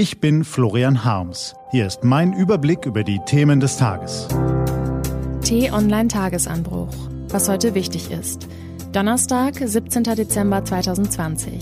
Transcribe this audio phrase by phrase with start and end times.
[0.00, 1.54] Ich bin Florian Harms.
[1.72, 4.28] Hier ist mein Überblick über die Themen des Tages.
[5.44, 6.88] T-Online Tagesanbruch.
[7.28, 8.48] Was heute wichtig ist.
[8.92, 10.04] Donnerstag, 17.
[10.04, 11.52] Dezember 2020.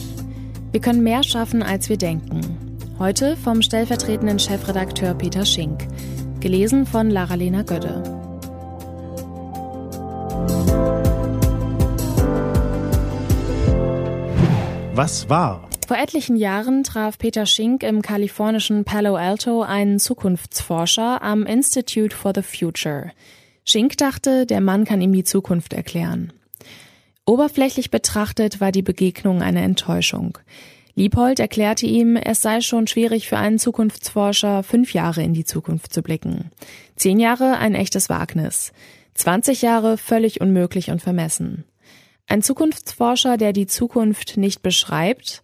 [0.71, 2.43] Wir können mehr schaffen, als wir denken.
[3.01, 5.89] Heute vom stellvertretenden Chefredakteur Peter Schink.
[6.39, 8.05] Gelesen von Lara-Lena Gödde.
[14.95, 15.69] Was war?
[15.89, 22.33] Vor etlichen Jahren traf Peter Schink im kalifornischen Palo Alto einen Zukunftsforscher am Institute for
[22.35, 23.13] the Future.
[23.65, 26.35] Schink dachte, der Mann kann ihm die Zukunft erklären.
[27.25, 30.37] Oberflächlich betrachtet war die Begegnung eine Enttäuschung.
[30.95, 35.95] Liebold erklärte ihm, es sei schon schwierig für einen Zukunftsforscher, fünf Jahre in die Zukunft
[35.95, 36.51] zu blicken.
[36.97, 38.73] Zehn Jahre ein echtes Wagnis.
[39.15, 41.65] 20 Jahre völlig unmöglich und vermessen.
[42.27, 45.43] Ein Zukunftsforscher, der die Zukunft nicht beschreibt?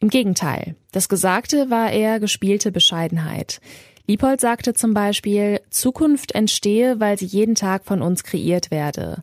[0.00, 0.76] Im Gegenteil.
[0.92, 3.60] Das Gesagte war eher gespielte Bescheidenheit.
[4.06, 9.22] Liebold sagte zum Beispiel, Zukunft entstehe, weil sie jeden Tag von uns kreiert werde.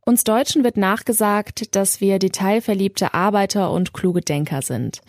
[0.00, 5.00] Uns Deutschen wird nachgesagt, dass wir detailverliebte Arbeiter und kluge Denker sind.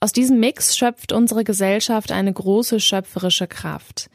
[0.00, 4.10] Aus diesem Mix schöpft unsere Gesellschaft eine große schöpferische Kraft.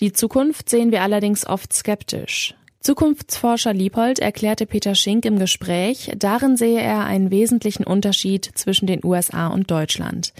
[0.00, 2.54] Die Zukunft sehen wir allerdings oft skeptisch.
[2.86, 9.04] Zukunftsforscher Liebold erklärte Peter Schink im Gespräch, darin sehe er einen wesentlichen Unterschied zwischen den
[9.04, 10.32] USA und Deutschland.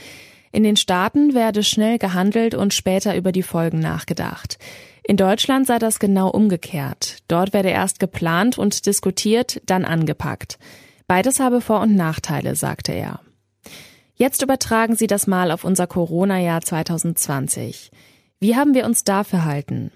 [0.52, 4.60] In den Staaten werde schnell gehandelt und später über die Folgen nachgedacht.
[5.02, 7.16] In Deutschland sei das genau umgekehrt.
[7.26, 10.60] Dort werde erst geplant und diskutiert, dann angepackt.
[11.08, 13.18] Beides habe Vor- und Nachteile, sagte er.
[14.14, 17.90] Jetzt übertragen Sie das mal auf unser Corona-Jahr 2020.
[18.38, 19.90] Wie haben wir uns da verhalten?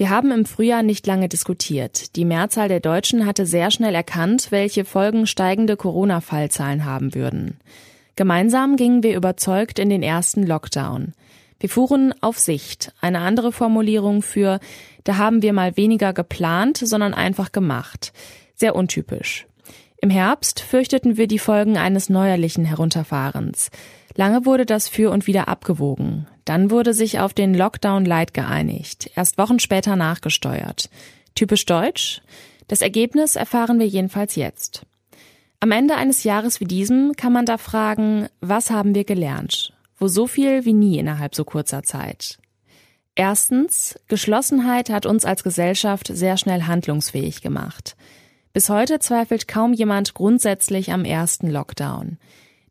[0.00, 2.16] Wir haben im Frühjahr nicht lange diskutiert.
[2.16, 7.58] Die Mehrzahl der Deutschen hatte sehr schnell erkannt, welche Folgen steigende Corona-Fallzahlen haben würden.
[8.16, 11.12] Gemeinsam gingen wir überzeugt in den ersten Lockdown.
[11.58, 14.58] Wir fuhren auf Sicht, eine andere Formulierung für
[15.04, 18.14] da haben wir mal weniger geplant, sondern einfach gemacht.
[18.54, 19.46] Sehr untypisch.
[20.00, 23.70] Im Herbst fürchteten wir die Folgen eines neuerlichen Herunterfahrens.
[24.16, 26.26] Lange wurde das für und wieder abgewogen.
[26.44, 30.90] Dann wurde sich auf den Lockdown Light geeinigt, erst Wochen später nachgesteuert.
[31.34, 32.22] Typisch deutsch?
[32.68, 34.86] Das Ergebnis erfahren wir jedenfalls jetzt.
[35.60, 39.72] Am Ende eines Jahres wie diesem kann man da fragen, was haben wir gelernt?
[39.96, 42.38] Wo so viel wie nie innerhalb so kurzer Zeit.
[43.14, 47.96] Erstens, Geschlossenheit hat uns als Gesellschaft sehr schnell handlungsfähig gemacht.
[48.52, 52.18] Bis heute zweifelt kaum jemand grundsätzlich am ersten Lockdown.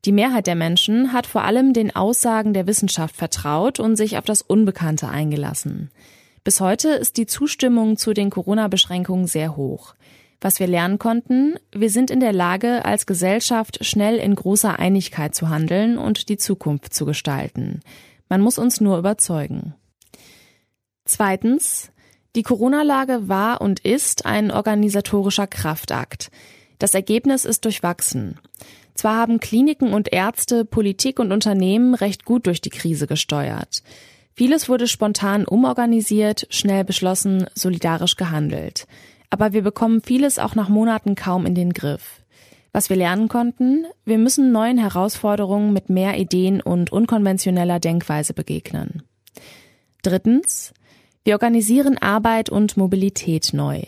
[0.06, 4.26] Die Mehrheit der Menschen hat vor allem den Aussagen der Wissenschaft vertraut und sich auf
[4.26, 5.92] das Unbekannte eingelassen.
[6.44, 9.96] Bis heute ist die Zustimmung zu den Corona-Beschränkungen sehr hoch.
[10.42, 15.36] Was wir lernen konnten, wir sind in der Lage, als Gesellschaft schnell in großer Einigkeit
[15.36, 17.82] zu handeln und die Zukunft zu gestalten.
[18.30, 19.76] Man muss uns nur überzeugen.
[21.04, 21.92] Zweitens,
[22.38, 26.32] die Corona-Lage war und ist ein organisatorischer Kraftakt.
[26.78, 28.40] Das Ergebnis ist durchwachsen.
[29.00, 33.82] Zwar haben Kliniken und Ärzte, Politik und Unternehmen recht gut durch die Krise gesteuert.
[34.34, 38.88] Vieles wurde spontan umorganisiert, schnell beschlossen, solidarisch gehandelt.
[39.30, 42.26] Aber wir bekommen vieles auch nach Monaten kaum in den Griff.
[42.74, 49.04] Was wir lernen konnten, wir müssen neuen Herausforderungen mit mehr Ideen und unkonventioneller Denkweise begegnen.
[50.02, 50.74] Drittens,
[51.24, 53.82] wir organisieren Arbeit und Mobilität neu.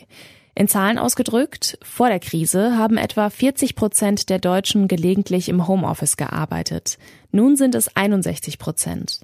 [0.53, 6.17] In Zahlen ausgedrückt, vor der Krise haben etwa 40 Prozent der Deutschen gelegentlich im Homeoffice
[6.17, 6.97] gearbeitet.
[7.31, 9.21] Nun sind es 61 Prozent.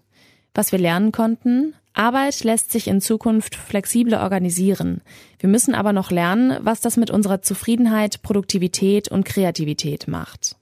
[0.53, 5.01] Was wir lernen konnten, Arbeit lässt sich in Zukunft flexibler organisieren.
[5.39, 10.55] Wir müssen aber noch lernen, was das mit unserer Zufriedenheit, Produktivität und Kreativität macht.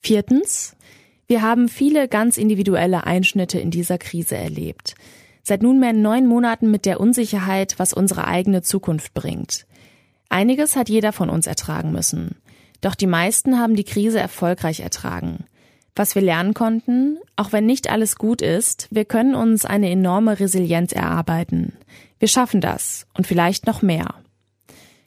[0.00, 0.76] Viertens,
[1.26, 4.94] wir haben viele ganz individuelle Einschnitte in dieser Krise erlebt.
[5.42, 9.66] Seit nunmehr neun Monaten mit der Unsicherheit, was unsere eigene Zukunft bringt.
[10.30, 12.36] Einiges hat jeder von uns ertragen müssen.
[12.80, 15.44] Doch die meisten haben die Krise erfolgreich ertragen.
[15.94, 20.40] Was wir lernen konnten, auch wenn nicht alles gut ist, wir können uns eine enorme
[20.40, 21.74] Resilienz erarbeiten.
[22.18, 24.14] Wir schaffen das und vielleicht noch mehr.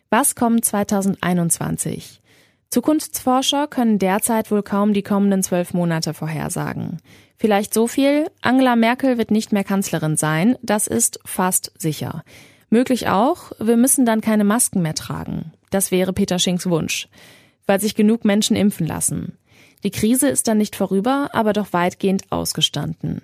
[0.10, 2.22] Was kommt 2021?
[2.70, 6.98] Zukunftsforscher können derzeit wohl kaum die kommenden zwölf Monate vorhersagen.
[7.38, 12.24] Vielleicht so viel, Angela Merkel wird nicht mehr Kanzlerin sein, das ist fast sicher.
[12.74, 15.52] Möglich auch, wir müssen dann keine Masken mehr tragen.
[15.70, 17.08] Das wäre Peter Schinks Wunsch.
[17.68, 19.38] Weil sich genug Menschen impfen lassen.
[19.84, 23.22] Die Krise ist dann nicht vorüber, aber doch weitgehend ausgestanden.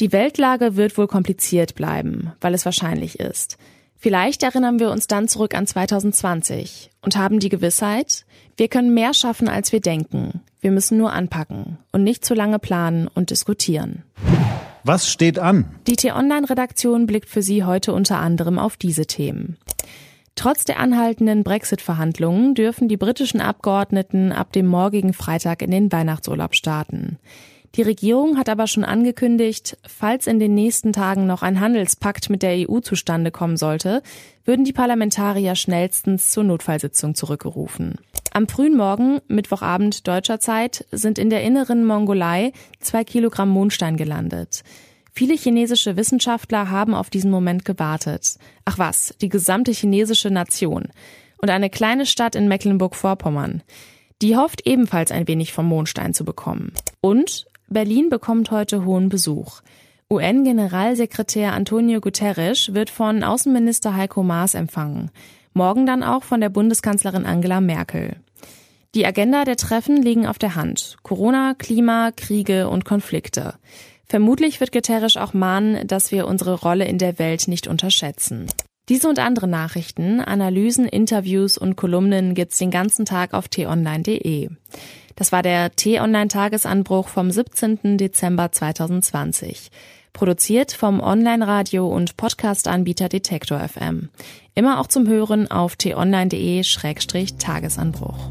[0.00, 3.58] Die Weltlage wird wohl kompliziert bleiben, weil es wahrscheinlich ist.
[3.96, 8.26] Vielleicht erinnern wir uns dann zurück an 2020 und haben die Gewissheit,
[8.56, 10.40] wir können mehr schaffen, als wir denken.
[10.60, 14.02] Wir müssen nur anpacken und nicht zu lange planen und diskutieren.
[14.86, 15.64] Was steht an?
[15.86, 19.56] Die T-Online-Redaktion blickt für Sie heute unter anderem auf diese Themen.
[20.34, 26.54] Trotz der anhaltenden Brexit-Verhandlungen dürfen die britischen Abgeordneten ab dem morgigen Freitag in den Weihnachtsurlaub
[26.54, 27.18] starten.
[27.76, 32.42] Die Regierung hat aber schon angekündigt, falls in den nächsten Tagen noch ein Handelspakt mit
[32.42, 34.02] der EU zustande kommen sollte,
[34.44, 37.94] würden die Parlamentarier schnellstens zur Notfallsitzung zurückgerufen.
[38.36, 42.50] Am frühen Morgen, Mittwochabend deutscher Zeit, sind in der inneren Mongolei
[42.80, 44.64] zwei Kilogramm Mondstein gelandet.
[45.12, 48.38] Viele chinesische Wissenschaftler haben auf diesen Moment gewartet.
[48.64, 50.88] Ach was, die gesamte chinesische Nation.
[51.40, 53.62] Und eine kleine Stadt in Mecklenburg-Vorpommern.
[54.20, 56.72] Die hofft ebenfalls ein wenig vom Mondstein zu bekommen.
[57.00, 59.60] Und Berlin bekommt heute hohen Besuch.
[60.10, 65.12] UN-Generalsekretär Antonio Guterres wird von Außenminister Heiko Maas empfangen.
[65.52, 68.16] Morgen dann auch von der Bundeskanzlerin Angela Merkel.
[68.94, 70.96] Die Agenda der Treffen liegen auf der Hand.
[71.02, 73.54] Corona, Klima, Kriege und Konflikte.
[74.06, 78.46] Vermutlich wird Guterres auch mahnen, dass wir unsere Rolle in der Welt nicht unterschätzen.
[78.88, 84.50] Diese und andere Nachrichten, Analysen, Interviews und Kolumnen gibt's den ganzen Tag auf t-online.de.
[85.16, 87.98] Das war der T-Online-Tagesanbruch vom 17.
[87.98, 89.72] Dezember 2020.
[90.12, 94.10] Produziert vom Online-Radio- und Podcast-Anbieter Detektor FM.
[94.54, 98.30] Immer auch zum Hören auf t-online.de-tagesanbruch.